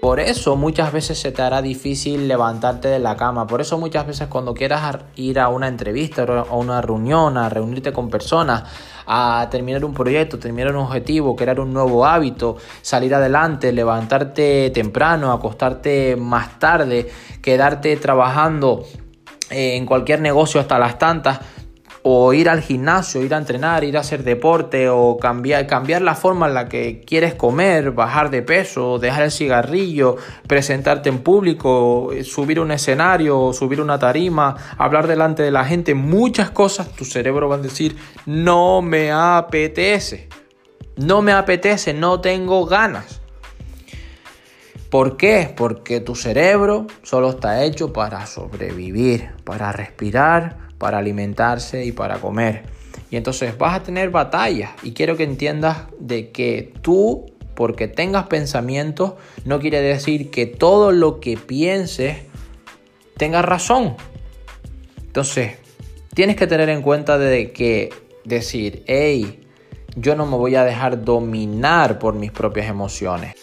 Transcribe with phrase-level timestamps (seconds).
[0.00, 3.46] Por eso muchas veces se te hará difícil levantarte de la cama.
[3.46, 7.92] Por eso muchas veces cuando quieras ir a una entrevista a una reunión, a reunirte
[7.92, 8.64] con personas,
[9.06, 15.32] a terminar un proyecto, terminar un objetivo, crear un nuevo hábito, salir adelante, levantarte temprano,
[15.32, 17.10] acostarte más tarde,
[17.42, 18.86] quedarte trabajando
[19.50, 21.40] eh, en cualquier negocio hasta las tantas,
[22.02, 26.14] o ir al gimnasio, ir a entrenar, ir a hacer deporte o cambiar, cambiar la
[26.14, 30.16] forma en la que quieres comer, bajar de peso, dejar el cigarrillo,
[30.46, 36.50] presentarte en público, subir un escenario, subir una tarima, hablar delante de la gente, muchas
[36.50, 40.28] cosas, tu cerebro va a decir, no me apetece,
[40.96, 43.20] no me apetece, no tengo ganas.
[44.90, 45.52] ¿Por qué?
[45.56, 52.62] Porque tu cerebro solo está hecho para sobrevivir, para respirar, para alimentarse y para comer.
[53.10, 58.28] Y entonces vas a tener batallas y quiero que entiendas de que tú, porque tengas
[58.28, 59.12] pensamientos,
[59.44, 62.16] no quiere decir que todo lo que pienses
[63.18, 63.96] tenga razón.
[65.04, 65.58] Entonces,
[66.14, 67.90] tienes que tener en cuenta de que
[68.24, 69.46] decir, hey,
[69.96, 73.34] yo no me voy a dejar dominar por mis propias emociones.